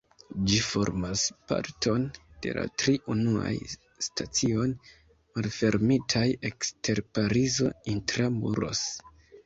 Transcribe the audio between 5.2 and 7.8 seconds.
malfermitaj ekster Parizo